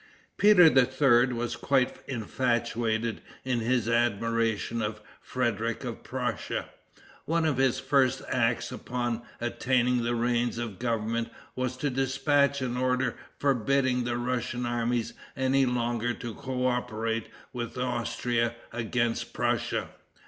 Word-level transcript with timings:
Peter 0.35 0.63
III. 0.63 1.31
was 1.31 1.55
quite 1.55 1.97
infatuated 2.07 3.21
in 3.45 3.59
his 3.59 3.87
admiration 3.87 4.81
of 4.81 4.99
Frederic 5.21 5.83
of 5.83 6.01
Prussia. 6.01 6.69
One 7.25 7.45
of 7.45 7.57
his 7.57 7.79
first 7.79 8.23
acts 8.27 8.71
upon 8.71 9.21
attaining 9.39 10.01
the 10.01 10.15
reins 10.15 10.57
of 10.57 10.79
government 10.79 11.29
was 11.55 11.77
to 11.77 11.91
dispatch 11.91 12.61
an 12.63 12.77
order 12.77 13.15
forbidding 13.37 14.03
the 14.03 14.17
Russian 14.17 14.65
armies 14.65 15.13
any 15.37 15.67
longer 15.67 16.15
to 16.15 16.33
coöperate 16.33 17.27
with 17.53 17.77
Austria 17.77 18.55
against 18.73 19.33
Prussia. 19.33 19.89